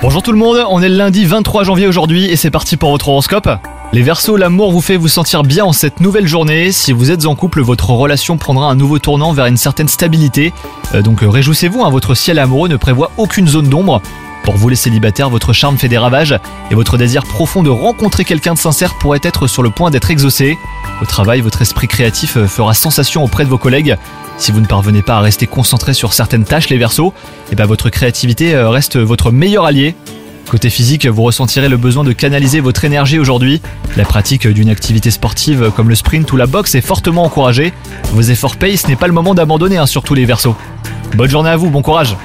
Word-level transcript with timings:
Bonjour 0.00 0.22
tout 0.22 0.32
le 0.32 0.38
monde, 0.38 0.64
on 0.70 0.80
est 0.80 0.88
le 0.88 0.96
lundi 0.96 1.26
23 1.26 1.64
janvier 1.64 1.86
aujourd'hui 1.86 2.24
et 2.24 2.36
c'est 2.36 2.50
parti 2.50 2.78
pour 2.78 2.92
votre 2.92 3.08
horoscope. 3.08 3.46
Les 3.92 4.00
Verseaux, 4.00 4.38
l'amour 4.38 4.72
vous 4.72 4.80
fait 4.80 4.96
vous 4.96 5.08
sentir 5.08 5.42
bien 5.42 5.66
en 5.66 5.74
cette 5.74 6.00
nouvelle 6.00 6.26
journée. 6.26 6.72
Si 6.72 6.92
vous 6.92 7.10
êtes 7.10 7.26
en 7.26 7.34
couple, 7.34 7.60
votre 7.60 7.90
relation 7.90 8.38
prendra 8.38 8.70
un 8.70 8.74
nouveau 8.74 8.98
tournant 8.98 9.34
vers 9.34 9.44
une 9.44 9.58
certaine 9.58 9.88
stabilité. 9.88 10.54
Euh, 10.94 11.02
donc 11.02 11.22
euh, 11.22 11.28
réjouissez-vous, 11.28 11.84
hein, 11.84 11.90
votre 11.90 12.14
ciel 12.14 12.38
amoureux 12.38 12.70
ne 12.70 12.76
prévoit 12.76 13.10
aucune 13.18 13.48
zone 13.48 13.68
d'ombre. 13.68 14.00
Pour 14.44 14.56
vous 14.56 14.70
les 14.70 14.76
célibataires, 14.76 15.28
votre 15.28 15.52
charme 15.52 15.76
fait 15.76 15.88
des 15.88 15.98
ravages 15.98 16.34
et 16.70 16.74
votre 16.74 16.96
désir 16.96 17.24
profond 17.24 17.62
de 17.62 17.68
rencontrer 17.68 18.24
quelqu'un 18.24 18.54
de 18.54 18.58
sincère 18.58 18.94
pourrait 18.98 19.20
être 19.22 19.46
sur 19.46 19.62
le 19.62 19.68
point 19.68 19.90
d'être 19.90 20.10
exaucé. 20.10 20.56
Au 21.02 21.04
travail, 21.04 21.42
votre 21.42 21.60
esprit 21.60 21.86
créatif 21.86 22.38
euh, 22.38 22.46
fera 22.46 22.72
sensation 22.72 23.22
auprès 23.24 23.44
de 23.44 23.50
vos 23.50 23.58
collègues. 23.58 23.98
Si 24.40 24.52
vous 24.52 24.60
ne 24.60 24.66
parvenez 24.66 25.02
pas 25.02 25.18
à 25.18 25.20
rester 25.20 25.46
concentré 25.46 25.92
sur 25.92 26.14
certaines 26.14 26.44
tâches, 26.44 26.70
les 26.70 26.78
Verseaux, 26.78 27.12
eh 27.52 27.54
ben 27.54 27.66
votre 27.66 27.90
créativité 27.90 28.54
euh, 28.54 28.70
reste 28.70 28.96
votre 28.96 29.30
meilleur 29.30 29.66
allié. 29.66 29.94
Côté 30.48 30.70
physique, 30.70 31.06
vous 31.06 31.22
ressentirez 31.22 31.68
le 31.68 31.76
besoin 31.76 32.04
de 32.04 32.12
canaliser 32.12 32.60
votre 32.60 32.86
énergie 32.86 33.18
aujourd'hui. 33.18 33.60
La 33.98 34.06
pratique 34.06 34.48
d'une 34.48 34.70
activité 34.70 35.10
sportive 35.10 35.70
comme 35.76 35.90
le 35.90 35.94
sprint 35.94 36.32
ou 36.32 36.38
la 36.38 36.46
boxe 36.46 36.74
est 36.74 36.80
fortement 36.80 37.24
encouragée. 37.24 37.74
Vos 38.14 38.22
efforts 38.22 38.56
payent, 38.56 38.78
ce 38.78 38.88
n'est 38.88 38.96
pas 38.96 39.08
le 39.08 39.12
moment 39.12 39.34
d'abandonner, 39.34 39.76
hein, 39.76 39.84
surtout 39.84 40.14
les 40.14 40.24
Verseaux. 40.24 40.56
Bonne 41.16 41.28
journée 41.28 41.50
à 41.50 41.58
vous, 41.58 41.68
bon 41.68 41.82
courage 41.82 42.16